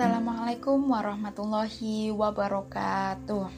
Assalamualaikum 0.00 0.96
warahmatullahi 0.96 2.08
wabarakatuh. 2.08 3.52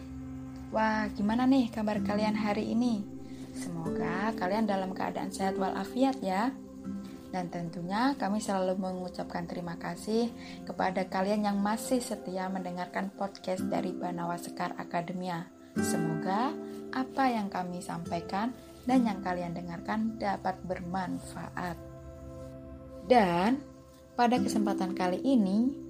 Wah, 0.74 1.06
gimana 1.14 1.46
nih 1.46 1.70
kabar 1.70 2.02
kalian 2.02 2.34
hari 2.34 2.74
ini? 2.74 3.06
Semoga 3.54 4.34
kalian 4.34 4.66
dalam 4.66 4.90
keadaan 4.90 5.30
sehat 5.30 5.54
walafiat 5.54 6.18
ya. 6.18 6.50
Dan 7.30 7.46
tentunya 7.46 8.18
kami 8.18 8.42
selalu 8.42 8.74
mengucapkan 8.74 9.46
terima 9.46 9.78
kasih 9.78 10.34
kepada 10.66 11.06
kalian 11.06 11.46
yang 11.46 11.62
masih 11.62 12.02
setia 12.02 12.50
mendengarkan 12.50 13.14
podcast 13.14 13.62
dari 13.70 13.94
Banawa 13.94 14.34
Sekar 14.34 14.74
Akademia. 14.82 15.46
Semoga 15.78 16.50
apa 16.90 17.30
yang 17.30 17.54
kami 17.54 17.78
sampaikan 17.78 18.50
dan 18.82 19.06
yang 19.06 19.22
kalian 19.22 19.54
dengarkan 19.54 20.18
dapat 20.18 20.58
bermanfaat. 20.66 21.78
Dan 23.06 23.62
pada 24.18 24.42
kesempatan 24.42 24.98
kali 24.98 25.22
ini, 25.22 25.81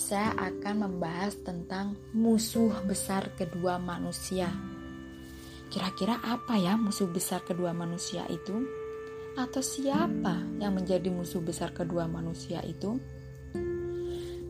saya 0.00 0.32
akan 0.32 0.88
membahas 0.88 1.36
tentang 1.44 1.92
musuh 2.16 2.72
besar 2.88 3.36
kedua 3.36 3.76
manusia. 3.76 4.48
Kira-kira 5.68 6.16
apa 6.24 6.56
ya 6.56 6.80
musuh 6.80 7.12
besar 7.12 7.44
kedua 7.44 7.76
manusia 7.76 8.24
itu? 8.32 8.64
Atau 9.36 9.60
siapa 9.60 10.40
yang 10.56 10.72
menjadi 10.72 11.12
musuh 11.12 11.44
besar 11.44 11.76
kedua 11.76 12.08
manusia 12.08 12.64
itu? 12.64 12.96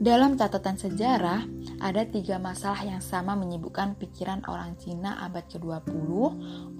Dalam 0.00 0.38
catatan 0.38 0.80
sejarah, 0.80 1.44
ada 1.82 2.08
tiga 2.08 2.40
masalah 2.40 2.80
yang 2.86 3.04
sama 3.04 3.36
menyibukkan 3.36 4.00
pikiran 4.00 4.46
orang 4.48 4.78
Cina 4.80 5.20
abad 5.20 5.44
ke-20, 5.44 6.08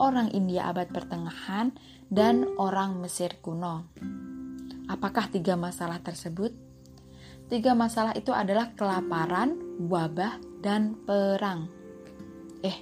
orang 0.00 0.33
India 0.33 0.70
abad 0.73 0.89
pertengahan, 0.89 1.75
dan 2.09 2.48
orang 2.56 2.97
Mesir 2.97 3.37
kuno. 3.45 3.92
Apakah 4.89 5.28
tiga 5.28 5.59
masalah 5.61 6.00
tersebut? 6.00 6.70
Tiga 7.51 7.75
masalah 7.75 8.15
itu 8.15 8.31
adalah 8.31 8.70
kelaparan, 8.79 9.59
wabah, 9.91 10.39
dan 10.62 10.95
perang. 11.03 11.67
Eh, 12.62 12.79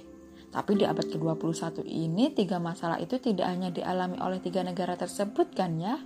tapi 0.53 0.77
di 0.77 0.85
abad 0.85 1.09
ke-21 1.09 1.81
ini 1.89 2.29
tiga 2.37 2.61
masalah 2.61 3.01
itu 3.01 3.17
tidak 3.17 3.49
hanya 3.49 3.73
dialami 3.73 4.21
oleh 4.21 4.37
tiga 4.37 4.61
negara 4.61 4.93
tersebut 4.93 5.57
kan 5.57 5.81
ya? 5.81 5.97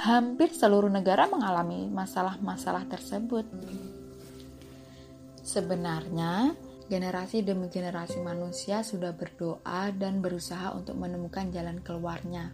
Hampir 0.00 0.56
seluruh 0.56 0.88
negara 0.88 1.28
mengalami 1.28 1.92
masalah-masalah 1.92 2.88
tersebut. 2.88 3.44
Sebenarnya, 5.44 6.56
generasi 6.88 7.44
demi 7.44 7.68
generasi 7.68 8.16
manusia 8.24 8.80
sudah 8.80 9.12
berdoa 9.12 9.92
dan 9.92 10.24
berusaha 10.24 10.72
untuk 10.72 10.96
menemukan 10.96 11.52
jalan 11.52 11.84
keluarnya. 11.84 12.48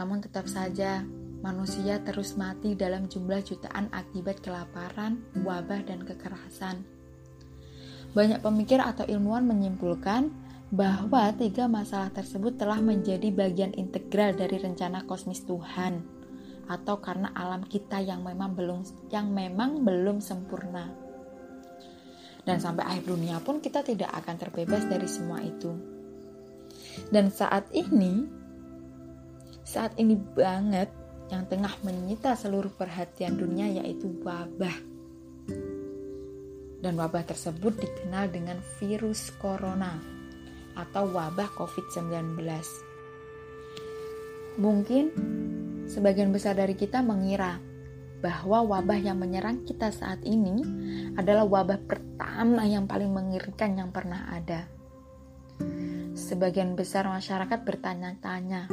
Namun 0.00 0.24
tetap 0.24 0.48
saja 0.48 1.04
manusia 1.40 2.00
terus 2.04 2.36
mati 2.36 2.76
dalam 2.76 3.08
jumlah 3.08 3.40
jutaan 3.44 3.88
akibat 3.92 4.44
kelaparan, 4.44 5.24
wabah, 5.40 5.80
dan 5.84 6.04
kekerasan. 6.04 6.84
Banyak 8.12 8.44
pemikir 8.44 8.82
atau 8.82 9.08
ilmuwan 9.08 9.48
menyimpulkan 9.48 10.28
bahwa 10.70 11.34
tiga 11.34 11.66
masalah 11.66 12.14
tersebut 12.14 12.54
telah 12.54 12.78
menjadi 12.78 13.32
bagian 13.34 13.74
integral 13.74 14.36
dari 14.38 14.60
rencana 14.60 15.02
kosmis 15.02 15.42
Tuhan 15.42 16.20
atau 16.70 17.02
karena 17.02 17.34
alam 17.34 17.66
kita 17.66 17.98
yang 17.98 18.22
memang 18.22 18.54
belum 18.54 19.10
yang 19.10 19.34
memang 19.34 19.82
belum 19.82 20.22
sempurna. 20.22 20.86
Dan 22.46 22.62
sampai 22.62 22.86
akhir 22.86 23.04
dunia 23.10 23.42
pun 23.42 23.58
kita 23.58 23.82
tidak 23.82 24.10
akan 24.14 24.36
terbebas 24.38 24.86
dari 24.86 25.06
semua 25.10 25.42
itu. 25.42 25.74
Dan 27.10 27.34
saat 27.34 27.66
ini 27.74 28.26
saat 29.66 29.94
ini 29.98 30.14
banget 30.18 30.99
yang 31.30 31.46
tengah 31.46 31.72
menyita 31.86 32.34
seluruh 32.34 32.74
perhatian 32.74 33.38
dunia 33.38 33.70
yaitu 33.70 34.10
wabah. 34.26 34.76
Dan 36.80 36.98
wabah 36.98 37.22
tersebut 37.22 37.78
dikenal 37.78 38.34
dengan 38.34 38.58
virus 38.82 39.30
corona 39.38 39.94
atau 40.74 41.06
wabah 41.06 41.48
COVID-19. 41.54 42.34
Mungkin 44.58 45.04
sebagian 45.86 46.34
besar 46.34 46.58
dari 46.58 46.74
kita 46.74 47.00
mengira 47.00 47.62
bahwa 48.20 48.76
wabah 48.76 49.00
yang 49.00 49.16
menyerang 49.16 49.64
kita 49.64 49.94
saat 49.94 50.20
ini 50.26 50.60
adalah 51.16 51.46
wabah 51.48 51.80
pertama 51.88 52.66
yang 52.68 52.84
paling 52.84 53.08
mengerikan 53.08 53.78
yang 53.78 53.94
pernah 53.94 54.28
ada. 54.34 54.68
Sebagian 56.12 56.76
besar 56.76 57.08
masyarakat 57.08 57.64
bertanya-tanya, 57.64 58.68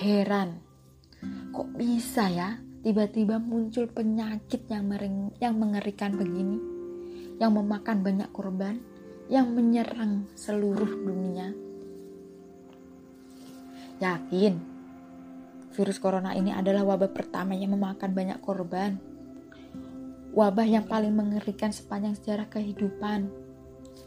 heran 0.00 0.67
Kok 1.50 1.68
bisa 1.74 2.30
ya 2.30 2.58
tiba-tiba 2.86 3.42
muncul 3.42 3.90
penyakit 3.90 4.70
yang 4.70 4.86
mering, 4.86 5.34
yang 5.42 5.58
mengerikan 5.58 6.14
begini, 6.14 6.58
yang 7.42 7.54
memakan 7.58 8.06
banyak 8.06 8.30
korban, 8.30 8.78
yang 9.26 9.50
menyerang 9.50 10.30
seluruh 10.38 10.88
dunia? 11.02 11.50
Yakin 13.98 14.78
virus 15.78 16.02
corona 16.02 16.34
ini 16.34 16.50
adalah 16.50 16.82
wabah 16.82 17.14
pertama 17.14 17.54
yang 17.54 17.78
memakan 17.78 18.10
banyak 18.10 18.42
korban. 18.42 18.98
Wabah 20.34 20.66
yang 20.66 20.90
paling 20.90 21.14
mengerikan 21.14 21.70
sepanjang 21.70 22.18
sejarah 22.18 22.50
kehidupan. 22.50 23.30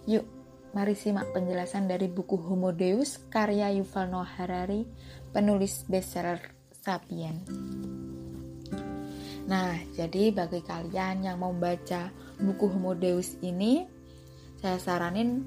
Yuk, 0.03 0.27
mari 0.75 0.99
simak 0.99 1.31
penjelasan 1.31 1.87
dari 1.87 2.11
buku 2.11 2.35
Homo 2.35 2.75
Deus 2.75 3.23
karya 3.31 3.71
Yuval 3.71 4.11
Noah 4.11 4.31
Harari, 4.35 4.83
penulis 5.31 5.87
bestseller 5.87 6.60
Sapien. 6.81 7.45
Nah, 9.45 9.77
jadi 9.93 10.33
bagi 10.33 10.65
kalian 10.65 11.25
yang 11.25 11.37
mau 11.37 11.53
baca 11.53 12.09
buku 12.41 12.65
Homo 12.69 12.97
Deus 12.97 13.37
ini, 13.45 13.85
saya 14.57 14.81
saranin 14.81 15.45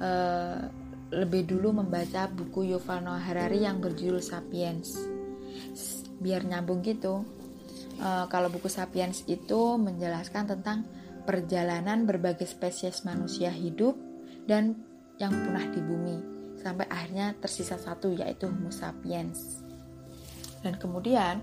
uh, 0.00 0.64
lebih 1.12 1.44
dulu 1.44 1.84
membaca 1.84 2.28
buku 2.30 2.72
Yuval 2.72 3.04
Noah 3.04 3.20
Harari 3.20 3.68
yang 3.68 3.84
berjudul 3.84 4.24
Sapiens. 4.24 4.96
Biar 6.20 6.44
nyambung 6.44 6.80
gitu. 6.84 7.24
Uh, 8.00 8.24
kalau 8.32 8.48
buku 8.48 8.72
Sapiens 8.72 9.24
itu 9.28 9.76
menjelaskan 9.76 10.56
tentang 10.56 10.88
perjalanan 11.28 12.08
berbagai 12.08 12.48
spesies 12.48 13.04
manusia 13.04 13.52
hidup 13.52 13.92
dan 14.48 14.76
yang 15.20 15.36
punah 15.36 15.68
di 15.68 15.80
bumi 15.84 16.16
sampai 16.60 16.88
akhirnya 16.88 17.36
tersisa 17.36 17.76
satu 17.76 18.12
yaitu 18.16 18.48
Homo 18.48 18.72
sapiens. 18.72 19.69
Dan 20.60 20.76
kemudian 20.76 21.40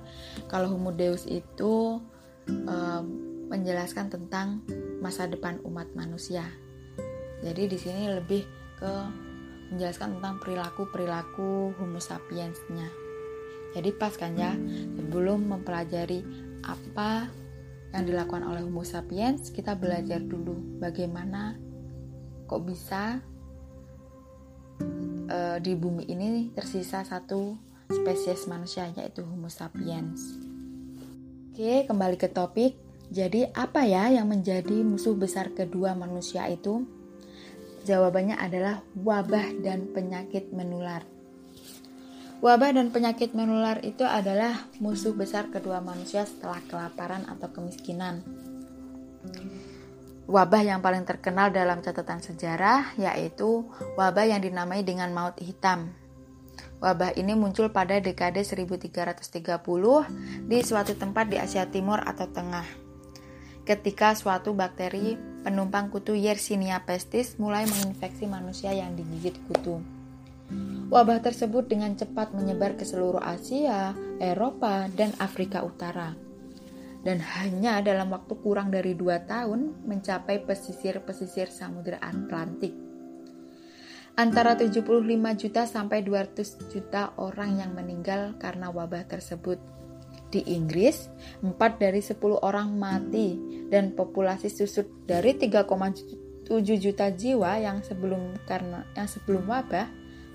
kalau 0.49 0.69
Homo 0.69 0.93
Deus 0.93 1.25
itu 1.25 2.01
um, 2.47 3.03
menjelaskan 3.47 4.11
tentang 4.11 4.61
masa 4.99 5.25
depan 5.25 5.61
umat 5.63 5.89
manusia. 5.95 6.45
Jadi 7.41 7.69
di 7.69 7.77
sini 7.77 8.09
lebih 8.11 8.43
ke 8.77 8.93
menjelaskan 9.73 10.19
tentang 10.19 10.39
perilaku-perilaku 10.39 11.75
Homo 11.75 11.99
sapiensnya. 11.99 12.87
Jadi 13.75 13.89
pas 13.93 14.15
kan 14.15 14.33
ya, 14.33 14.55
sebelum 14.95 15.53
mempelajari 15.53 16.23
apa 16.65 17.27
yang 17.93 18.03
dilakukan 18.07 18.47
oleh 18.47 18.63
Homo 18.63 18.81
sapiens, 18.87 19.51
kita 19.51 19.75
belajar 19.75 20.23
dulu 20.23 20.79
bagaimana 20.79 21.59
kok 22.47 22.63
bisa 22.63 23.19
uh, 25.27 25.57
di 25.59 25.73
bumi 25.75 26.07
ini 26.07 26.49
tersisa 26.55 27.03
satu 27.03 27.66
spesies 27.87 28.47
manusia 28.51 28.91
yaitu 28.95 29.23
Homo 29.23 29.47
sapiens. 29.47 30.35
Oke, 31.51 31.87
kembali 31.87 32.19
ke 32.19 32.27
topik. 32.29 32.75
Jadi 33.07 33.47
apa 33.55 33.87
ya 33.87 34.11
yang 34.11 34.27
menjadi 34.27 34.83
musuh 34.83 35.15
besar 35.15 35.55
kedua 35.55 35.95
manusia 35.95 36.43
itu? 36.51 36.83
Jawabannya 37.87 38.35
adalah 38.35 38.83
wabah 38.99 39.63
dan 39.63 39.87
penyakit 39.95 40.51
menular. 40.51 41.07
Wabah 42.43 42.75
dan 42.75 42.91
penyakit 42.91 43.31
menular 43.31 43.79
itu 43.81 44.03
adalah 44.03 44.67
musuh 44.83 45.15
besar 45.15 45.47
kedua 45.49 45.79
manusia 45.79 46.27
setelah 46.27 46.59
kelaparan 46.67 47.23
atau 47.25 47.47
kemiskinan. 47.49 48.21
Wabah 50.27 50.61
yang 50.67 50.83
paling 50.83 51.07
terkenal 51.07 51.55
dalam 51.55 51.79
catatan 51.79 52.19
sejarah 52.19 52.99
yaitu 52.99 53.63
wabah 53.95 54.27
yang 54.27 54.43
dinamai 54.43 54.83
dengan 54.83 55.15
maut 55.15 55.39
hitam 55.39 55.95
Wabah 56.77 57.17
ini 57.17 57.33
muncul 57.33 57.73
pada 57.73 57.97
dekade 57.97 58.45
1330 58.45 59.25
di 60.45 60.57
suatu 60.61 60.93
tempat 60.93 61.25
di 61.25 61.41
Asia 61.41 61.65
Timur 61.65 61.97
atau 62.05 62.29
Tengah. 62.29 62.85
Ketika 63.65 64.13
suatu 64.13 64.53
bakteri 64.53 65.17
penumpang 65.41 65.89
kutu 65.89 66.13
Yersinia 66.13 66.85
pestis 66.85 67.41
mulai 67.41 67.65
menginfeksi 67.65 68.29
manusia 68.29 68.77
yang 68.77 68.93
digigit 68.93 69.41
kutu. 69.49 69.81
Wabah 70.93 71.19
tersebut 71.19 71.65
dengan 71.65 71.97
cepat 71.97 72.31
menyebar 72.37 72.77
ke 72.77 72.85
seluruh 72.85 73.19
Asia, 73.25 73.97
Eropa, 74.21 74.85
dan 74.93 75.11
Afrika 75.17 75.65
Utara. 75.65 76.13
Dan 77.01 77.19
hanya 77.19 77.81
dalam 77.81 78.13
waktu 78.13 78.37
kurang 78.39 78.69
dari 78.69 78.93
dua 78.93 79.25
tahun 79.25 79.83
mencapai 79.83 80.45
pesisir-pesisir 80.45 81.49
Samudra 81.49 81.99
Atlantik 81.99 82.87
antara 84.17 84.57
75 84.57 84.81
juta 85.37 85.69
sampai 85.69 86.01
200 86.01 86.73
juta 86.73 87.13
orang 87.21 87.61
yang 87.61 87.77
meninggal 87.77 88.33
karena 88.41 88.73
wabah 88.73 89.05
tersebut. 89.05 89.61
Di 90.33 90.41
Inggris, 90.49 91.07
4 91.45 91.53
dari 91.77 92.01
10 92.01 92.17
orang 92.41 92.73
mati 92.75 93.37
dan 93.69 93.93
populasi 93.93 94.49
susut 94.49 94.89
dari 95.05 95.37
3,7 95.37 96.49
juta 96.81 97.13
jiwa 97.13 97.61
yang 97.61 97.85
sebelum 97.85 98.35
karena 98.49 98.83
yang 98.97 99.07
sebelum 99.07 99.45
wabah 99.45 99.87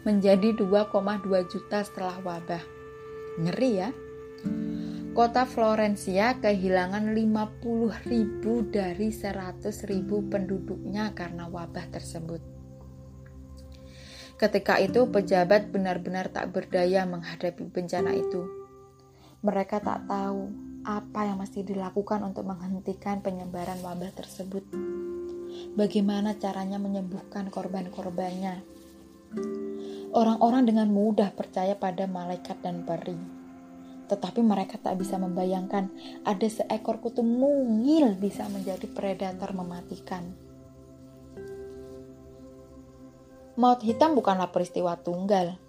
menjadi 0.06 0.54
2,2 0.56 1.50
juta 1.50 1.82
setelah 1.82 2.22
wabah. 2.22 2.62
Ngeri 3.42 3.72
ya. 3.74 3.90
Kota 5.12 5.44
Florencia 5.44 6.40
kehilangan 6.40 7.12
50 7.12 8.08
ribu 8.08 8.64
dari 8.64 9.12
100 9.12 9.90
ribu 9.90 10.24
penduduknya 10.24 11.12
karena 11.12 11.52
wabah 11.52 11.92
tersebut. 11.92 12.51
Ketika 14.42 14.82
itu 14.82 15.06
pejabat 15.06 15.70
benar-benar 15.70 16.26
tak 16.34 16.50
berdaya 16.50 17.06
menghadapi 17.06 17.62
bencana 17.70 18.10
itu 18.10 18.62
mereka 19.42 19.82
tak 19.82 20.06
tahu 20.06 20.54
apa 20.86 21.26
yang 21.26 21.42
mesti 21.42 21.66
dilakukan 21.66 22.22
untuk 22.22 22.46
menghentikan 22.46 23.18
penyebaran 23.26 23.82
wabah 23.82 24.14
tersebut. 24.14 24.62
Bagaimana 25.74 26.38
caranya 26.38 26.78
menyembuhkan 26.78 27.50
korban-korbannya? 27.50 28.62
Orang-orang 30.14 30.62
dengan 30.62 30.94
mudah 30.94 31.34
percaya 31.34 31.74
pada 31.74 32.06
malaikat 32.06 32.62
dan 32.62 32.86
peri. 32.86 33.18
Tetapi 34.06 34.38
mereka 34.46 34.78
tak 34.78 35.02
bisa 35.02 35.18
membayangkan 35.18 35.90
ada 36.22 36.46
seekor 36.46 37.02
kutu 37.02 37.26
mungil 37.26 38.14
bisa 38.14 38.46
menjadi 38.46 38.86
predator 38.86 39.58
mematikan. 39.58 40.41
Maut 43.56 43.84
hitam 43.84 44.16
bukanlah 44.16 44.48
peristiwa 44.48 44.96
tunggal, 44.96 45.60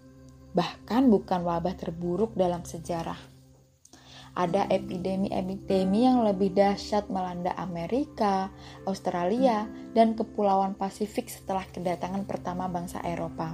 bahkan 0.56 1.12
bukan 1.12 1.44
wabah 1.44 1.76
terburuk 1.76 2.32
dalam 2.36 2.64
sejarah 2.64 3.34
ada 4.34 4.66
epidemi-epidemi 4.66 6.10
yang 6.10 6.26
lebih 6.26 6.58
dahsyat 6.58 7.06
melanda 7.14 7.54
Amerika, 7.54 8.50
Australia, 8.90 9.70
dan 9.94 10.18
Kepulauan 10.18 10.74
Pasifik 10.74 11.30
setelah 11.30 11.66
kedatangan 11.70 12.26
pertama 12.26 12.66
bangsa 12.66 12.98
Eropa. 13.06 13.54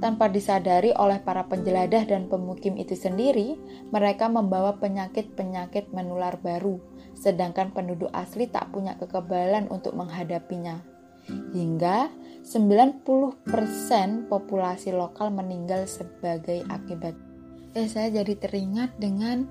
Tanpa 0.00 0.32
disadari 0.32 0.96
oleh 0.96 1.20
para 1.20 1.44
penjeladah 1.44 2.08
dan 2.08 2.30
pemukim 2.30 2.80
itu 2.80 2.96
sendiri, 2.96 3.60
mereka 3.92 4.32
membawa 4.32 4.80
penyakit-penyakit 4.80 5.92
menular 5.92 6.40
baru, 6.40 6.80
sedangkan 7.12 7.76
penduduk 7.76 8.08
asli 8.16 8.48
tak 8.48 8.72
punya 8.72 8.96
kekebalan 8.96 9.68
untuk 9.68 9.92
menghadapinya. 9.92 10.80
Hingga 11.28 12.08
90% 12.44 13.44
populasi 14.26 14.90
lokal 14.90 15.28
meninggal 15.30 15.84
sebagai 15.84 16.64
akibat 16.68 17.14
eh 17.70 17.86
saya 17.86 18.10
jadi 18.10 18.34
teringat 18.34 18.98
dengan 18.98 19.46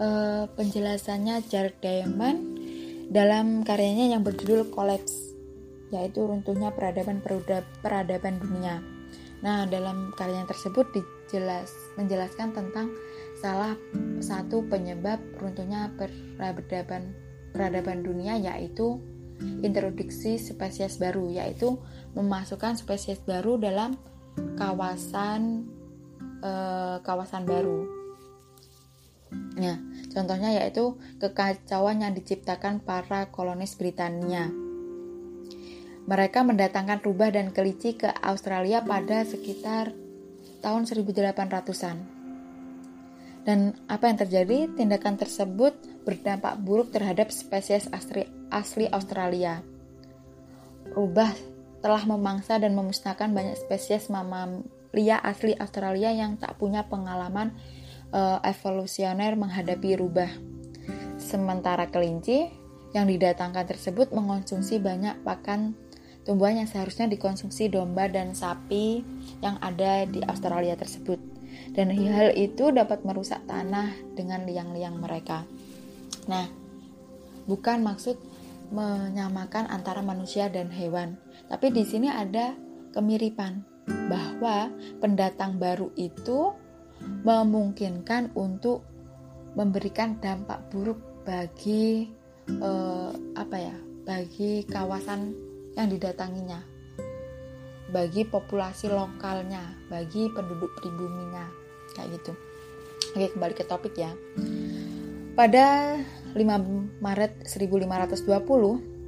uh, 0.00 0.48
penjelasannya 0.56 1.44
Jared 1.52 1.76
Diamond 1.84 2.40
dalam 3.12 3.60
karyanya 3.64 4.16
yang 4.16 4.24
berjudul 4.24 4.72
Collapse 4.72 5.36
yaitu 5.88 6.20
runtuhnya 6.20 6.68
peradaban 6.68 7.24
peradaban 7.80 8.36
dunia. 8.36 8.84
Nah, 9.40 9.64
dalam 9.64 10.12
karya 10.20 10.44
tersebut 10.44 10.84
dijelas 10.92 11.72
menjelaskan 11.96 12.52
tentang 12.52 12.92
salah 13.40 13.72
satu 14.20 14.66
penyebab 14.68 15.16
runtuhnya 15.40 15.88
peradaban 16.36 17.16
peradaban 17.56 18.04
dunia 18.04 18.36
yaitu 18.36 19.00
introduksi 19.62 20.38
spesies 20.38 20.98
baru 20.98 21.30
yaitu 21.30 21.78
memasukkan 22.14 22.78
spesies 22.78 23.22
baru 23.22 23.58
dalam 23.58 23.94
kawasan 24.58 25.66
uh, 26.42 26.98
kawasan 27.02 27.46
baru. 27.46 27.98
Nah, 29.58 29.76
contohnya 30.14 30.54
yaitu 30.62 30.96
kekacauan 31.20 32.00
yang 32.00 32.14
diciptakan 32.14 32.80
para 32.80 33.28
kolonis 33.28 33.74
Britania. 33.74 34.48
Mereka 36.08 36.40
mendatangkan 36.40 37.04
rubah 37.04 37.28
dan 37.28 37.52
kelinci 37.52 38.00
ke 38.00 38.08
Australia 38.24 38.80
pada 38.80 39.28
sekitar 39.28 39.92
tahun 40.64 40.88
1800-an. 40.88 41.98
Dan 43.44 43.76
apa 43.92 44.08
yang 44.08 44.16
terjadi? 44.16 44.72
Tindakan 44.72 45.20
tersebut 45.20 45.76
berdampak 46.08 46.56
buruk 46.64 46.88
terhadap 46.96 47.28
spesies 47.28 47.88
asli, 47.92 48.24
asli 48.48 48.88
Australia. 48.90 49.60
Rubah 50.88 51.32
telah 51.78 52.02
memangsa 52.08 52.58
dan 52.58 52.74
memusnahkan 52.74 53.30
banyak 53.30 53.54
spesies 53.54 54.10
mamam, 54.10 54.66
lia 54.90 55.20
asli 55.20 55.54
Australia 55.54 56.10
yang 56.10 56.40
tak 56.40 56.58
punya 56.58 56.88
pengalaman 56.90 57.54
uh, 58.10 58.42
evolusioner 58.42 59.38
menghadapi 59.38 59.94
rubah. 60.00 60.30
Sementara 61.20 61.86
kelinci 61.92 62.50
yang 62.96 63.04
didatangkan 63.04 63.68
tersebut 63.68 64.10
mengonsumsi 64.16 64.80
banyak 64.80 65.20
pakan 65.22 65.76
tumbuhan 66.24 66.60
yang 66.60 66.68
seharusnya 66.68 67.08
dikonsumsi 67.08 67.72
domba 67.72 68.04
dan 68.08 68.36
sapi 68.36 69.00
yang 69.40 69.56
ada 69.64 70.04
di 70.04 70.20
Australia 70.24 70.76
tersebut. 70.76 71.16
Dan 71.72 71.88
hal 71.92 72.36
itu 72.36 72.68
dapat 72.68 73.00
merusak 73.04 73.44
tanah 73.48 73.92
dengan 74.12 74.44
liang-liang 74.44 75.00
mereka. 75.00 75.48
Nah, 76.28 76.44
bukan 77.48 77.80
maksud 77.80 78.20
menyamakan 78.68 79.68
antara 79.68 80.04
manusia 80.04 80.52
dan 80.52 80.68
hewan, 80.68 81.16
tapi 81.48 81.72
di 81.72 81.84
sini 81.84 82.08
ada 82.12 82.52
kemiripan 82.92 83.64
bahwa 84.08 84.68
pendatang 85.00 85.56
baru 85.56 85.88
itu 85.96 86.52
memungkinkan 87.24 88.36
untuk 88.36 88.84
memberikan 89.56 90.20
dampak 90.20 90.60
buruk 90.68 91.00
bagi 91.24 92.12
eh, 92.48 93.12
apa 93.36 93.56
ya 93.56 93.76
bagi 94.04 94.64
kawasan 94.68 95.32
yang 95.76 95.88
didatanginya 95.88 96.60
bagi 97.88 98.24
populasi 98.28 98.92
lokalnya 98.92 99.64
bagi 99.88 100.28
penduduk 100.28 100.68
pribuminya 100.76 101.48
kayak 101.96 102.20
gitu. 102.20 102.32
Oke 103.16 103.32
kembali 103.32 103.54
ke 103.56 103.64
topik 103.64 103.94
ya. 103.96 104.12
Pada 105.32 105.96
5 106.38 107.02
Maret 107.02 107.42
1520 107.50 108.98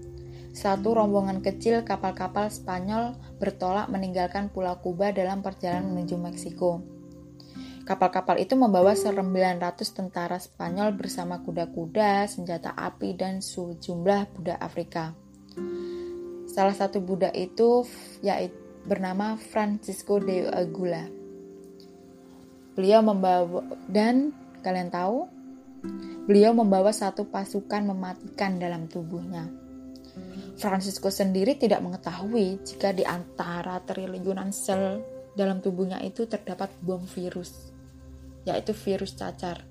satu 0.51 0.99
rombongan 0.99 1.47
kecil 1.47 1.87
kapal-kapal 1.87 2.51
Spanyol 2.51 3.15
bertolak 3.39 3.87
meninggalkan 3.87 4.51
Pulau 4.51 4.83
Kuba 4.83 5.15
dalam 5.15 5.47
perjalanan 5.47 5.95
menuju 5.95 6.19
Meksiko. 6.19 6.83
Kapal-kapal 7.87 8.43
itu 8.43 8.59
membawa 8.59 8.99
900 8.99 9.57
tentara 9.95 10.43
Spanyol 10.43 10.95
bersama 10.99 11.39
kuda-kuda, 11.43 12.27
senjata 12.27 12.75
api, 12.75 13.15
dan 13.15 13.39
sejumlah 13.39 14.31
budak 14.35 14.59
Afrika. 14.59 15.15
Salah 16.51 16.75
satu 16.75 16.99
budak 16.99 17.35
itu 17.39 17.87
yaitu 18.27 18.59
bernama 18.85 19.39
Francisco 19.39 20.19
de 20.19 20.51
Agula. 20.51 21.07
Beliau 22.75 23.05
membawa 23.05 23.63
dan 23.87 24.33
kalian 24.65 24.91
tahu, 24.91 25.29
beliau 26.29 26.53
membawa 26.55 26.93
satu 26.93 27.25
pasukan 27.29 27.87
mematikan 27.87 28.59
dalam 28.61 28.87
tubuhnya. 28.87 29.49
Francisco 30.61 31.09
sendiri 31.09 31.57
tidak 31.57 31.81
mengetahui 31.81 32.61
jika 32.63 32.93
di 32.93 33.09
antara 33.09 33.81
triliunan 33.81 34.53
sel 34.53 35.01
dalam 35.33 35.65
tubuhnya 35.65 36.05
itu 36.05 36.29
terdapat 36.29 36.69
bom 36.85 37.01
virus, 37.17 37.73
yaitu 38.45 38.77
virus 38.77 39.17
cacar. 39.17 39.65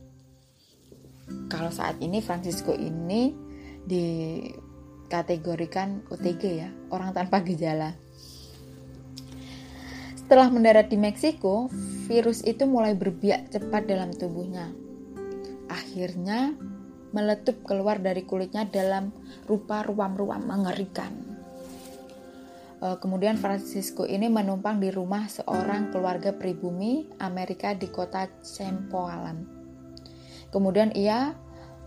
Kalau 1.46 1.70
saat 1.70 2.02
ini 2.02 2.26
Francisco 2.26 2.74
ini 2.74 3.30
dikategorikan 3.86 6.10
OTG 6.10 6.44
ya, 6.58 6.74
orang 6.90 7.14
tanpa 7.14 7.46
gejala. 7.46 7.94
Setelah 10.18 10.50
mendarat 10.50 10.90
di 10.90 10.98
Meksiko, 10.98 11.70
virus 12.10 12.42
itu 12.46 12.66
mulai 12.66 12.96
berbiak 12.98 13.50
cepat 13.54 13.86
dalam 13.86 14.10
tubuhnya. 14.14 14.89
Akhirnya, 15.80 16.52
meletup 17.16 17.64
keluar 17.64 18.04
dari 18.04 18.28
kulitnya 18.28 18.68
dalam 18.68 19.16
rupa 19.48 19.82
ruam-ruam 19.88 20.44
mengerikan. 20.44 21.30
Eh, 22.80 22.98
kemudian 23.04 23.36
Francisco 23.36 24.08
ini 24.08 24.32
menumpang 24.32 24.80
di 24.80 24.88
rumah 24.88 25.28
seorang 25.28 25.92
keluarga 25.92 26.32
pribumi 26.32 27.12
Amerika 27.20 27.76
di 27.76 27.92
kota 27.92 28.32
Sempoalan. 28.40 29.44
Kemudian 30.48 30.96
ia 30.96 31.36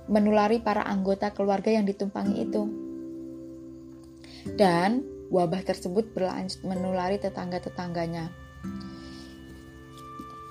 menulari 0.07 0.61
para 0.61 0.85
anggota 0.85 1.33
keluarga 1.33 1.73
yang 1.73 1.89
ditumpangi 1.89 2.37
itu. 2.45 2.63
Dan 4.53 5.07
wabah 5.33 5.65
tersebut 5.65 6.13
berlanjut 6.13 6.61
menulari 6.67 7.17
tetangga-tetangganya. 7.17 8.29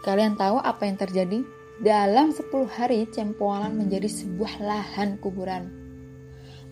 Kalian 0.01 0.33
tahu 0.33 0.57
apa 0.57 0.89
yang 0.89 0.97
terjadi? 0.97 1.45
Dalam 1.79 2.35
10 2.35 2.51
hari, 2.67 3.07
Cempoalan 3.07 3.79
menjadi 3.79 4.11
sebuah 4.11 4.59
lahan 4.59 5.15
kuburan. 5.23 5.71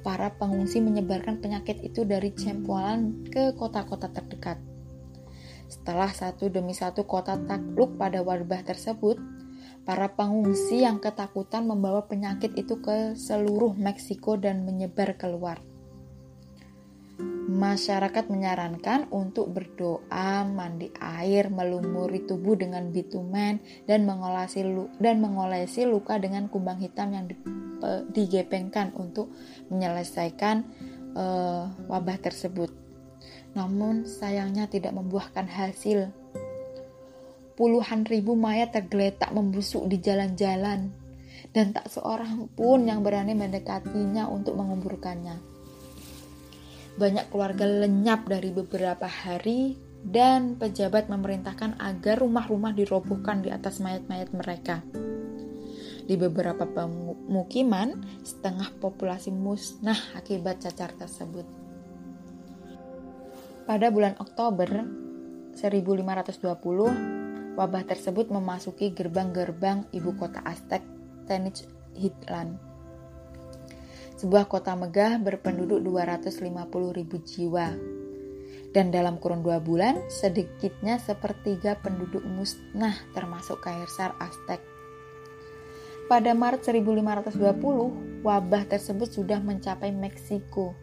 Para 0.03 0.35
pengungsi 0.35 0.83
menyebarkan 0.83 1.39
penyakit 1.39 1.79
itu 1.79 2.03
dari 2.03 2.35
Cempoalan 2.35 3.23
ke 3.31 3.55
kota-kota 3.55 4.11
terdekat. 4.11 4.59
Setelah 5.71 6.11
satu 6.11 6.51
demi 6.51 6.75
satu 6.75 7.07
kota 7.07 7.39
takluk 7.39 7.95
pada 7.95 8.19
wabah 8.19 8.65
tersebut, 8.67 9.15
para 9.87 10.11
pengungsi 10.11 10.83
yang 10.83 10.99
ketakutan 10.99 11.63
membawa 11.63 12.03
penyakit 12.03 12.51
itu 12.59 12.83
ke 12.83 13.15
seluruh 13.15 13.77
Meksiko 13.79 14.35
dan 14.35 14.67
menyebar 14.67 15.15
keluar. 15.15 15.68
Masyarakat 17.49 18.29
menyarankan 18.31 19.11
untuk 19.11 19.51
berdoa, 19.51 20.47
mandi 20.47 20.93
air, 21.01 21.51
melumuri 21.51 22.23
tubuh 22.23 22.55
dengan 22.55 22.93
bitumen, 22.93 23.59
dan 23.83 24.07
mengolesi, 24.07 24.63
dan 25.01 25.19
mengolesi 25.19 25.83
luka 25.83 26.15
dengan 26.21 26.47
kumbang 26.47 26.79
hitam 26.79 27.11
yang 27.11 27.25
digepengkan 28.13 28.93
untuk 28.95 29.33
menyelesaikan 29.67 30.63
uh, 31.17 31.73
wabah 31.89 32.21
tersebut. 32.21 32.69
Namun 33.57 34.05
sayangnya 34.05 34.69
tidak 34.69 34.93
membuahkan 34.93 35.49
hasil. 35.49 36.13
Puluhan 37.57 38.07
ribu 38.07 38.39
mayat 38.39 38.71
tergeletak 38.71 39.33
membusuk 39.35 39.89
di 39.89 39.99
jalan-jalan, 39.99 40.93
dan 41.51 41.65
tak 41.73 41.89
seorang 41.89 42.47
pun 42.55 42.85
yang 42.85 43.01
berani 43.01 43.35
mendekatinya 43.35 44.29
untuk 44.29 44.53
menguburkannya. 44.53 45.48
Banyak 46.99 47.31
keluarga 47.31 47.63
lenyap 47.63 48.27
dari 48.27 48.51
beberapa 48.51 49.07
hari 49.07 49.79
dan 50.03 50.59
pejabat 50.59 51.07
memerintahkan 51.07 51.79
agar 51.79 52.19
rumah-rumah 52.19 52.75
dirobohkan 52.75 53.39
di 53.39 53.55
atas 53.55 53.79
mayat-mayat 53.79 54.35
mereka. 54.35 54.83
Di 56.03 56.19
beberapa 56.19 56.67
pemukiman, 56.67 58.03
setengah 58.19 58.67
populasi 58.83 59.31
musnah 59.31 59.95
akibat 60.11 60.59
cacar 60.59 60.91
tersebut. 60.99 61.47
Pada 63.63 63.87
bulan 63.95 64.19
Oktober 64.19 64.67
1520, 65.55 67.55
wabah 67.55 67.83
tersebut 67.87 68.27
memasuki 68.27 68.91
gerbang-gerbang 68.91 69.87
ibu 69.95 70.19
kota 70.19 70.43
Aztec, 70.43 70.83
Tenochtitlan 71.31 72.68
sebuah 74.19 74.51
kota 74.51 74.75
megah 74.75 75.15
berpenduduk 75.23 75.79
250 75.79 76.51
ribu 76.91 77.23
jiwa. 77.23 77.71
Dan 78.69 78.91
dalam 78.91 79.17
kurun 79.17 79.41
dua 79.41 79.63
bulan, 79.63 80.11
sedikitnya 80.11 80.99
sepertiga 80.99 81.79
penduduk 81.79 82.21
musnah 82.21 82.93
termasuk 83.15 83.63
Kaisar 83.63 84.13
Aztec. 84.19 84.59
Pada 86.11 86.35
Maret 86.35 86.67
1520, 86.67 88.21
wabah 88.21 88.67
tersebut 88.67 89.07
sudah 89.07 89.39
mencapai 89.39 89.95
Meksiko. 89.95 90.75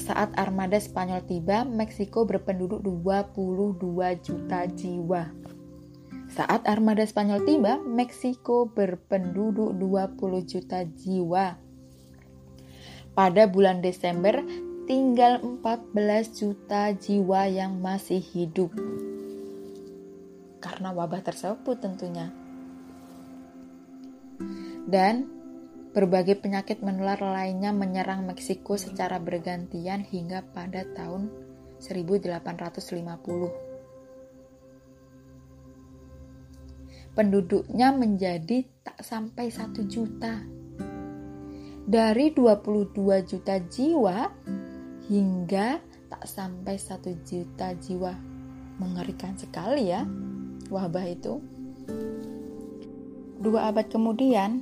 Saat 0.00 0.32
armada 0.38 0.78
Spanyol 0.80 1.26
tiba, 1.26 1.66
Meksiko 1.66 2.24
berpenduduk 2.24 2.80
22 2.80 4.24
juta 4.24 4.64
jiwa. 4.70 5.28
Saat 6.40 6.64
armada 6.64 7.04
Spanyol 7.04 7.44
tiba, 7.44 7.76
Meksiko 7.76 8.72
berpenduduk 8.72 9.76
20 9.76 10.40
juta 10.48 10.88
jiwa. 10.88 11.60
Pada 13.12 13.44
bulan 13.44 13.84
Desember, 13.84 14.40
tinggal 14.88 15.44
14 15.44 15.92
juta 16.32 16.96
jiwa 16.96 17.44
yang 17.44 17.76
masih 17.84 18.24
hidup. 18.24 18.72
Karena 20.64 20.96
wabah 20.96 21.20
tersebut 21.20 21.76
tentunya. 21.76 22.32
Dan 24.88 25.28
berbagai 25.92 26.40
penyakit 26.40 26.80
menular 26.80 27.20
lainnya 27.20 27.76
menyerang 27.76 28.24
Meksiko 28.24 28.80
secara 28.80 29.20
bergantian 29.20 30.08
hingga 30.08 30.40
pada 30.56 30.88
tahun 30.96 31.28
1850. 31.84 33.69
Penduduknya 37.14 37.90
menjadi 37.90 38.62
tak 38.86 39.02
sampai 39.02 39.50
satu 39.50 39.82
juta. 39.86 40.46
Dari 41.90 42.30
22 42.30 42.94
juta 43.26 43.58
jiwa 43.58 44.30
hingga 45.10 45.82
tak 46.06 46.24
sampai 46.26 46.78
satu 46.78 47.10
juta 47.26 47.74
jiwa. 47.74 48.14
Mengerikan 48.78 49.34
sekali 49.36 49.90
ya 49.90 50.06
wabah 50.70 51.06
itu. 51.10 51.42
Dua 53.40 53.72
abad 53.72 53.88
kemudian, 53.88 54.60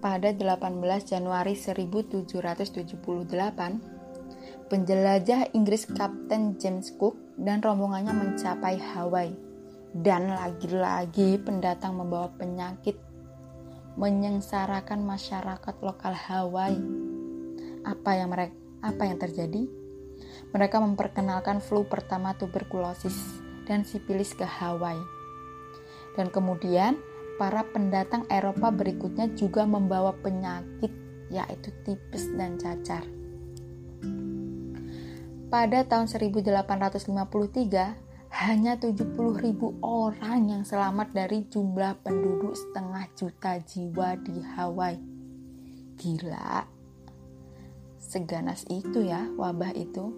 pada 0.00 0.32
18 0.32 0.80
Januari 1.04 1.52
1778, 1.52 2.32
penjelajah 4.72 5.52
Inggris 5.52 5.84
Kapten 5.84 6.56
James 6.56 6.88
Cook 6.96 7.20
dan 7.36 7.60
rombongannya 7.60 8.16
mencapai 8.16 8.80
Hawaii 8.80 9.47
dan 9.96 10.28
lagi-lagi 10.28 11.40
pendatang 11.40 11.96
membawa 11.96 12.28
penyakit 12.36 13.00
menyengsarakan 13.98 15.02
masyarakat 15.02 15.74
lokal 15.82 16.14
Hawaii. 16.14 16.78
Apa 17.82 18.10
yang 18.14 18.30
mereka 18.30 18.54
apa 18.78 19.10
yang 19.10 19.18
terjadi? 19.18 19.66
Mereka 20.54 20.78
memperkenalkan 20.78 21.58
flu 21.58 21.82
pertama 21.82 22.38
tuberkulosis 22.38 23.42
dan 23.66 23.82
sipilis 23.82 24.38
ke 24.38 24.46
Hawaii. 24.46 25.02
Dan 26.14 26.30
kemudian 26.30 26.98
para 27.42 27.66
pendatang 27.66 28.26
Eropa 28.30 28.70
berikutnya 28.70 29.30
juga 29.34 29.66
membawa 29.66 30.14
penyakit 30.14 30.90
yaitu 31.28 31.70
tipes 31.84 32.30
dan 32.38 32.56
cacar. 32.56 33.04
Pada 35.48 35.80
tahun 35.88 36.12
1853, 36.12 38.07
hanya 38.38 38.78
70 38.78 39.18
ribu 39.42 39.74
orang 39.82 40.46
yang 40.46 40.62
selamat 40.62 41.10
dari 41.10 41.50
jumlah 41.50 41.98
penduduk 42.06 42.54
setengah 42.54 43.10
juta 43.18 43.58
jiwa 43.58 44.14
di 44.14 44.38
Hawaii. 44.38 45.02
Gila. 45.98 46.62
Seganas 47.98 48.62
itu 48.70 49.02
ya 49.02 49.26
wabah 49.34 49.74
itu. 49.74 50.14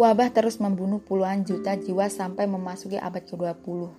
Wabah 0.00 0.32
terus 0.32 0.56
membunuh 0.64 1.04
puluhan 1.04 1.44
juta 1.44 1.76
jiwa 1.76 2.08
sampai 2.08 2.48
memasuki 2.48 2.96
abad 2.96 3.20
ke-20. 3.28 3.92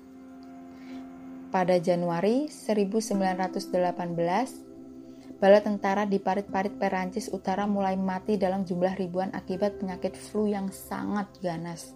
Pada 1.53 1.77
Januari 1.77 2.49
1918, 2.49 3.21
bala 5.37 5.61
tentara 5.61 6.09
di 6.09 6.17
parit-parit 6.17 6.73
Perancis 6.73 7.29
Utara 7.29 7.69
mulai 7.69 7.93
mati 8.01 8.41
dalam 8.41 8.65
jumlah 8.65 8.97
ribuan 8.97 9.29
akibat 9.29 9.77
penyakit 9.77 10.17
flu 10.17 10.49
yang 10.49 10.73
sangat 10.73 11.29
ganas 11.37 11.93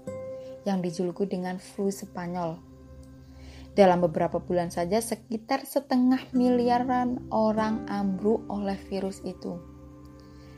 yang 0.65 0.81
dijuluki 0.81 1.29
dengan 1.29 1.62
flu 1.62 1.93
Spanyol. 1.93 2.57
Dalam 3.75 4.01
beberapa 4.01 4.39
bulan 4.39 4.72
saja 4.72 5.03
sekitar 5.03 5.67
setengah 5.67 6.31
miliaran 6.31 7.27
orang 7.29 7.86
ambruk 7.91 8.41
oleh 8.48 8.79
virus 8.88 9.19
itu. 9.27 9.60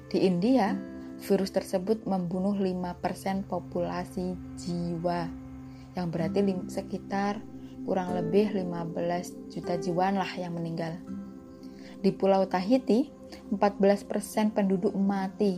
Di 0.07 0.23
India, 0.23 0.77
virus 1.19 1.49
tersebut 1.49 2.05
membunuh 2.05 2.53
5% 2.53 3.49
populasi 3.49 4.37
jiwa, 4.55 5.27
yang 5.97 6.13
berarti 6.13 6.45
sekitar 6.69 7.41
kurang 7.89 8.13
lebih 8.13 8.53
15 8.53 9.49
juta 9.49 9.75
jiwa 9.81 10.13
lah 10.13 10.31
yang 10.37 10.53
meninggal. 10.53 11.01
Di 11.97 12.13
Pulau 12.13 12.45
Tahiti, 12.45 13.09
14% 13.49 14.53
penduduk 14.53 14.93
mati. 14.93 15.57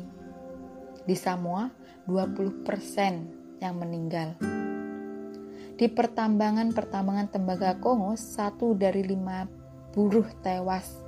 Di 1.04 1.16
Samoa, 1.18 1.68
20% 2.08 3.39
yang 3.60 3.80
meninggal. 3.80 4.36
Di 5.80 5.88
pertambangan-pertambangan 5.88 7.32
tembaga 7.32 7.80
Kongo, 7.80 8.16
satu 8.20 8.76
dari 8.76 9.00
lima 9.04 9.48
buruh 9.96 10.28
tewas. 10.44 11.00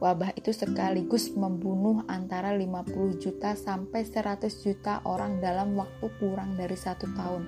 Wabah 0.00 0.36
itu 0.36 0.52
sekaligus 0.52 1.32
membunuh 1.32 2.04
antara 2.08 2.52
50 2.52 3.20
juta 3.20 3.56
sampai 3.56 4.04
100 4.04 4.48
juta 4.48 5.00
orang 5.08 5.40
dalam 5.40 5.76
waktu 5.80 6.12
kurang 6.20 6.60
dari 6.60 6.76
satu 6.76 7.08
tahun. 7.16 7.44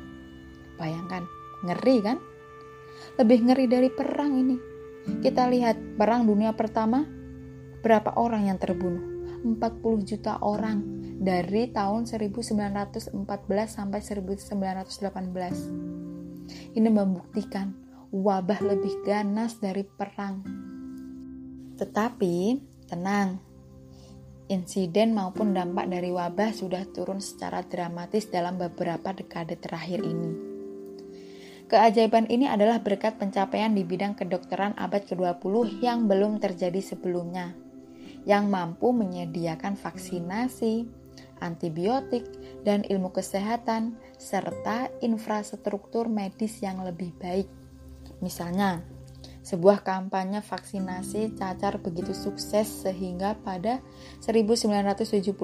Bayangkan, 0.80 1.25
ngeri 1.64 1.97
kan? 2.00 2.16
Lebih 3.21 3.38
ngeri 3.49 3.66
dari 3.68 3.88
perang 3.92 4.33
ini. 4.37 4.56
Kita 5.21 5.49
lihat 5.52 6.00
perang 6.00 6.25
dunia 6.25 6.56
pertama, 6.56 7.04
berapa 7.85 8.16
orang 8.16 8.49
yang 8.49 8.59
terbunuh? 8.61 9.16
40 9.45 10.09
juta 10.09 10.40
orang 10.40 10.96
dari 11.16 11.73
tahun 11.73 12.04
1914 12.04 13.16
sampai 13.66 14.00
1918. 14.04 16.76
Ini 16.76 16.88
membuktikan 16.92 17.73
wabah 18.12 18.61
lebih 18.62 19.02
ganas 19.02 19.58
dari 19.58 19.82
perang. 19.82 20.44
Tetapi, 21.76 22.35
tenang. 22.88 23.42
Insiden 24.46 25.11
maupun 25.11 25.50
dampak 25.50 25.90
dari 25.90 26.14
wabah 26.14 26.54
sudah 26.54 26.87
turun 26.94 27.18
secara 27.18 27.66
dramatis 27.66 28.30
dalam 28.30 28.54
beberapa 28.54 29.11
dekade 29.11 29.58
terakhir 29.58 30.06
ini. 30.06 30.54
Keajaiban 31.66 32.30
ini 32.30 32.46
adalah 32.46 32.78
berkat 32.78 33.18
pencapaian 33.18 33.75
di 33.75 33.82
bidang 33.82 34.14
kedokteran 34.14 34.78
abad 34.78 35.02
ke-20 35.02 35.82
yang 35.82 36.06
belum 36.06 36.38
terjadi 36.38 36.78
sebelumnya, 36.78 37.58
yang 38.23 38.46
mampu 38.46 38.94
menyediakan 38.94 39.75
vaksinasi, 39.75 40.87
antibiotik, 41.40 42.25
dan 42.64 42.83
ilmu 42.83 43.12
kesehatan 43.12 43.97
serta 44.16 44.90
infrastruktur 45.05 46.09
medis 46.11 46.59
yang 46.64 46.83
lebih 46.83 47.12
baik. 47.21 47.49
Misalnya, 48.25 48.81
sebuah 49.47 49.87
kampanye 49.87 50.43
vaksinasi 50.43 51.38
cacar 51.38 51.78
begitu 51.78 52.11
sukses 52.11 52.66
sehingga 52.66 53.38
pada 53.47 53.78
1979 54.26 55.38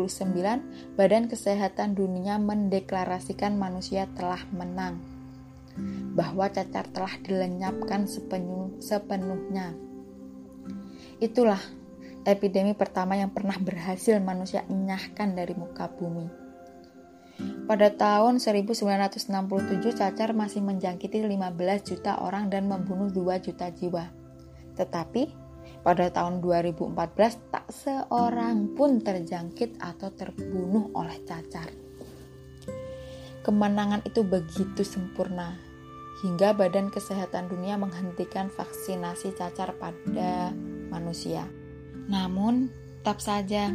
Badan 0.99 1.31
Kesehatan 1.31 1.95
Dunia 1.95 2.35
mendeklarasikan 2.43 3.55
manusia 3.55 4.11
telah 4.19 4.43
menang 4.51 4.99
bahwa 6.13 6.51
cacar 6.53 6.85
telah 6.93 7.15
dilenyapkan 7.23 8.05
sepenuh, 8.05 8.77
sepenuhnya. 8.83 9.73
Itulah 11.23 11.63
epidemi 12.25 12.73
pertama 12.77 13.19
yang 13.19 13.31
pernah 13.31 13.59
berhasil 13.59 14.19
manusia 14.23 14.63
enyahkan 14.71 15.35
dari 15.35 15.55
muka 15.59 15.91
bumi. 15.91 16.43
Pada 17.67 17.91
tahun 17.91 18.39
1967 18.39 19.27
cacar 19.99 20.31
masih 20.37 20.61
menjangkiti 20.63 21.19
15 21.25 21.89
juta 21.89 22.21
orang 22.23 22.53
dan 22.53 22.69
membunuh 22.71 23.11
2 23.11 23.43
juta 23.43 23.73
jiwa. 23.73 24.05
Tetapi 24.79 25.23
pada 25.83 26.07
tahun 26.15 26.39
2014 26.39 26.95
tak 27.51 27.67
seorang 27.75 28.79
pun 28.79 29.03
terjangkit 29.03 29.83
atau 29.83 30.15
terbunuh 30.15 30.95
oleh 30.95 31.19
cacar. 31.27 31.67
Kemenangan 33.43 34.07
itu 34.07 34.23
begitu 34.23 34.87
sempurna 34.87 35.59
hingga 36.23 36.55
Badan 36.55 36.95
Kesehatan 36.95 37.51
Dunia 37.51 37.75
menghentikan 37.75 38.47
vaksinasi 38.47 39.35
cacar 39.35 39.75
pada 39.75 40.55
manusia. 40.95 41.43
Namun, 42.09 42.73
tetap 43.03 43.19
saja 43.19 43.75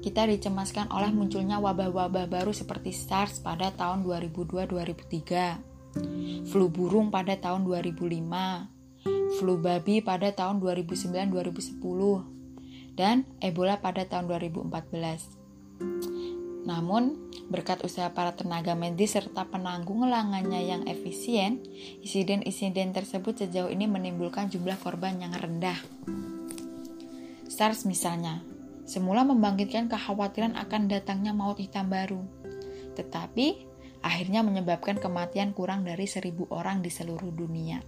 kita 0.00 0.24
dicemaskan 0.24 0.88
oleh 0.88 1.12
munculnya 1.12 1.60
wabah-wabah 1.60 2.24
baru 2.30 2.54
seperti 2.54 2.94
SARS 2.96 3.42
pada 3.44 3.68
tahun 3.74 4.04
2002-2003, 4.08 6.48
flu 6.48 6.72
burung 6.72 7.12
pada 7.12 7.36
tahun 7.36 7.68
2005, 7.68 9.36
flu 9.38 9.54
babi 9.60 10.00
pada 10.00 10.32
tahun 10.32 10.64
2009-2010, 10.64 12.96
dan 12.96 13.28
Ebola 13.38 13.78
pada 13.78 14.02
tahun 14.08 14.32
2014. 14.32 15.38
Namun, 16.68 17.32
berkat 17.48 17.80
usaha 17.80 18.12
para 18.12 18.36
tenaga 18.36 18.76
medis 18.76 19.16
serta 19.16 19.48
penanggung 19.48 20.04
langannya 20.04 20.68
yang 20.68 20.84
efisien, 20.84 21.64
insiden-insiden 22.04 22.92
tersebut 22.92 23.40
sejauh 23.40 23.72
ini 23.72 23.88
menimbulkan 23.88 24.52
jumlah 24.52 24.76
korban 24.80 25.16
yang 25.16 25.32
rendah. 25.32 25.80
SARS 27.58 27.90
misalnya, 27.90 28.38
semula 28.86 29.26
membangkitkan 29.26 29.90
kekhawatiran 29.90 30.54
akan 30.54 30.86
datangnya 30.86 31.34
maut 31.34 31.58
hitam 31.58 31.90
baru. 31.90 32.22
Tetapi, 32.94 33.66
akhirnya 33.98 34.46
menyebabkan 34.46 35.02
kematian 35.02 35.50
kurang 35.50 35.82
dari 35.82 36.06
seribu 36.06 36.46
orang 36.54 36.86
di 36.86 36.90
seluruh 36.94 37.34
dunia. 37.34 37.82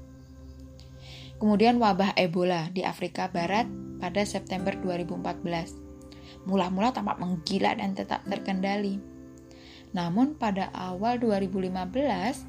Kemudian 1.39 1.79
wabah 1.79 2.19
Ebola 2.19 2.67
di 2.75 2.83
Afrika 2.83 3.31
Barat 3.31 3.71
pada 4.03 4.27
September 4.27 4.75
2014. 4.75 6.51
Mula-mula 6.51 6.91
tampak 6.91 7.23
menggila 7.23 7.79
dan 7.79 7.95
tetap 7.95 8.27
terkendali. 8.27 8.99
Namun 9.95 10.35
pada 10.35 10.75
awal 10.75 11.23
2015, 11.23 12.43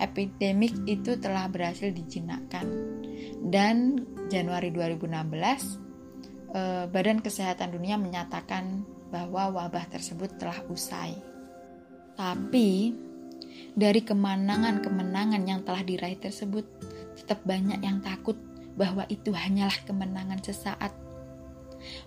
epidemik 0.00 0.72
itu 0.88 1.20
telah 1.20 1.44
berhasil 1.44 1.92
dijinakkan. 1.92 2.64
Dan 3.44 4.00
Januari 4.32 4.72
2016, 4.72 5.83
Eh, 6.54 6.86
Badan 6.86 7.18
Kesehatan 7.18 7.74
Dunia 7.74 7.98
menyatakan 7.98 8.86
bahwa 9.10 9.50
wabah 9.50 9.90
tersebut 9.90 10.38
telah 10.38 10.62
usai. 10.70 11.18
Tapi 12.14 12.94
dari 13.74 13.98
kemenangan-kemenangan 14.06 15.42
yang 15.50 15.66
telah 15.66 15.82
diraih 15.82 16.14
tersebut, 16.14 16.62
tetap 17.18 17.42
banyak 17.42 17.82
yang 17.82 17.98
takut 18.06 18.38
bahwa 18.78 19.02
itu 19.10 19.34
hanyalah 19.34 19.74
kemenangan 19.82 20.38
sesaat. 20.46 20.94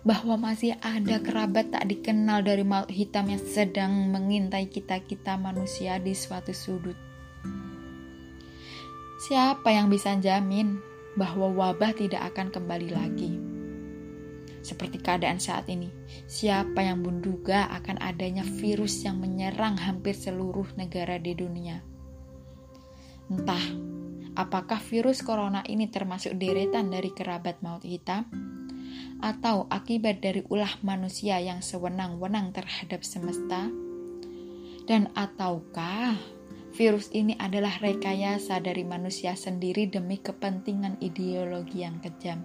Bahwa 0.08 0.39
masih 0.39 0.80
ada 0.80 1.19
kerabat 1.19 1.76
tak 1.76 1.91
dikenal 1.91 2.39
dari 2.39 2.63
maut 2.63 2.88
hitam 2.88 3.28
yang 3.28 3.43
sedang 3.43 4.15
mengintai 4.15 4.71
kita-kita 4.71 5.36
manusia 5.36 6.00
di 6.00 6.15
suatu 6.15 6.56
sudut. 6.56 6.95
Siapa 9.28 9.76
yang 9.76 9.91
bisa 9.91 10.15
jamin 10.15 10.80
bahwa 11.19 11.52
wabah 11.52 11.91
tidak 11.91 12.32
akan 12.32 12.48
kembali 12.48 12.89
lagi? 12.95 13.46
Seperti 14.67 14.99
keadaan 14.99 15.39
saat 15.39 15.71
ini, 15.71 15.88
siapa 16.27 16.84
yang 16.84 16.99
menduga 16.99 17.71
akan 17.71 18.03
adanya 18.03 18.43
virus 18.43 18.99
yang 19.08 19.23
menyerang 19.23 19.80
hampir 19.80 20.12
seluruh 20.12 20.67
negara 20.75 21.15
di 21.15 21.32
dunia? 21.32 21.80
Entah, 23.32 23.63
apakah 24.36 24.84
virus 24.84 25.23
corona 25.23 25.63
ini 25.71 25.88
termasuk 25.88 26.36
deretan 26.36 26.91
dari 26.91 27.15
kerabat 27.15 27.63
maut 27.63 27.88
hitam? 27.88 28.27
Atau 29.23 29.71
akibat 29.71 30.19
dari 30.19 30.43
ulah 30.51 30.84
manusia 30.84 31.39
yang 31.39 31.63
sewenang-wenang 31.63 32.51
terhadap 32.51 33.08
semesta? 33.08 33.71
Dan 34.84 35.15
ataukah 35.15 36.19
virus 36.75 37.08
ini 37.15 37.39
adalah 37.39 37.80
rekayasa 37.80 38.60
dari 38.60 38.84
manusia 38.84 39.32
sendiri 39.32 39.88
demi 39.88 40.19
kepentingan 40.19 40.99
ideologi 40.99 41.88
yang 41.88 42.03
kejam? 42.03 42.43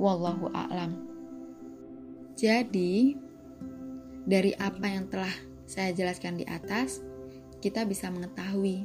Wallahu 0.00 0.48
a'lam. 0.56 1.13
Jadi, 2.34 3.14
dari 4.26 4.50
apa 4.58 4.90
yang 4.90 5.06
telah 5.06 5.30
saya 5.70 5.94
jelaskan 5.94 6.42
di 6.42 6.44
atas, 6.44 6.98
kita 7.62 7.86
bisa 7.86 8.10
mengetahui 8.10 8.84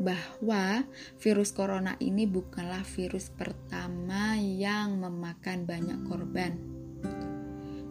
bahwa 0.00 0.82
virus 1.20 1.54
corona 1.54 1.94
ini 2.02 2.26
bukanlah 2.26 2.82
virus 2.96 3.30
pertama 3.30 4.34
yang 4.40 4.98
memakan 4.98 5.68
banyak 5.68 6.00
korban. 6.08 6.58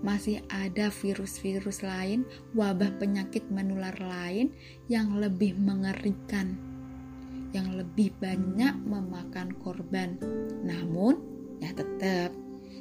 Masih 0.01 0.41
ada 0.49 0.89
virus-virus 0.89 1.85
lain, 1.85 2.25
wabah 2.57 2.97
penyakit 2.97 3.45
menular 3.53 3.93
lain 4.01 4.49
yang 4.89 5.13
lebih 5.21 5.53
mengerikan, 5.61 6.57
yang 7.53 7.77
lebih 7.77 8.09
banyak 8.17 8.73
memakan 8.81 9.53
korban. 9.61 10.17
Namun, 10.65 11.21
ya 11.61 11.69
tetap 11.77 12.33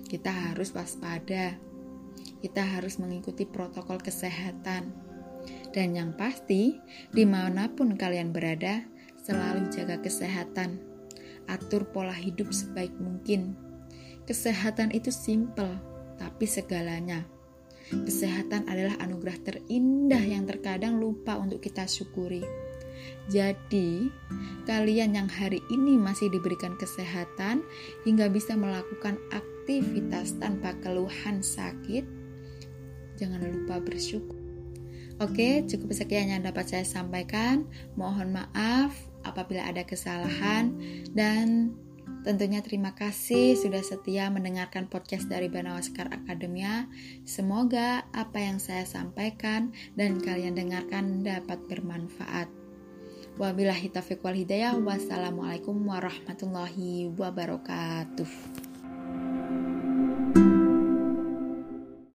kita 0.08 0.32
harus 0.32 0.72
waspada 0.72 1.60
kita 2.40 2.64
harus 2.64 2.96
mengikuti 2.96 3.44
protokol 3.44 4.00
kesehatan. 4.00 4.92
Dan 5.70 5.94
yang 5.94 6.16
pasti, 6.18 6.76
di 7.14 7.24
mana 7.24 7.70
pun 7.70 7.94
kalian 7.94 8.34
berada, 8.34 8.84
selalu 9.20 9.70
jaga 9.70 10.02
kesehatan. 10.02 10.82
Atur 11.46 11.88
pola 11.94 12.14
hidup 12.14 12.50
sebaik 12.50 12.96
mungkin. 12.98 13.54
Kesehatan 14.26 14.90
itu 14.90 15.14
simple, 15.14 15.78
tapi 16.18 16.44
segalanya. 16.48 17.24
Kesehatan 17.90 18.70
adalah 18.70 18.98
anugerah 19.02 19.38
terindah 19.42 20.22
yang 20.22 20.46
terkadang 20.46 21.02
lupa 21.02 21.34
untuk 21.38 21.58
kita 21.58 21.90
syukuri. 21.90 22.42
Jadi, 23.26 24.10
kalian 24.66 25.16
yang 25.16 25.28
hari 25.30 25.58
ini 25.72 25.98
masih 25.98 26.30
diberikan 26.30 26.78
kesehatan 26.78 27.66
hingga 28.06 28.30
bisa 28.30 28.54
melakukan 28.54 29.18
aktivitas 29.34 30.38
tanpa 30.38 30.74
keluhan 30.82 31.42
sakit, 31.42 32.19
jangan 33.20 33.44
lupa 33.44 33.76
bersyukur. 33.84 34.40
Oke, 35.20 35.68
cukup 35.68 35.92
sekian 35.92 36.32
yang 36.32 36.40
dapat 36.40 36.72
saya 36.72 36.88
sampaikan. 36.88 37.68
Mohon 37.92 38.40
maaf 38.40 38.96
apabila 39.20 39.68
ada 39.68 39.84
kesalahan 39.84 40.72
dan 41.12 41.76
tentunya 42.24 42.64
terima 42.64 42.96
kasih 42.96 43.52
sudah 43.52 43.84
setia 43.84 44.32
mendengarkan 44.32 44.88
podcast 44.88 45.28
dari 45.28 45.52
Banawaskar 45.52 46.08
Akademia. 46.08 46.88
Semoga 47.28 48.08
apa 48.16 48.40
yang 48.40 48.56
saya 48.56 48.88
sampaikan 48.88 49.76
dan 49.92 50.24
kalian 50.24 50.56
dengarkan 50.56 51.20
dapat 51.20 51.68
bermanfaat. 51.68 52.48
Wabillahi 53.36 53.92
taufiq 53.92 54.24
wal 54.24 54.40
hidayah. 54.40 54.72
Wassalamualaikum 54.80 55.76
warahmatullahi 55.84 57.12
wabarakatuh. 57.12 58.69